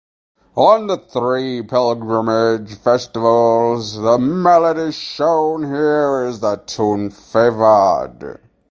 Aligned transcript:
On 0.55 0.87
the 0.87 0.97
three 0.97 1.61
pilgrimage 1.61 2.73
festivals, 2.79 4.01
the 4.01 4.17
melody 4.17 4.91
shown 4.91 5.61
here 5.65 6.25
is 6.25 6.39
the 6.39 6.55
tune 6.55 7.11
favored. 7.11 8.39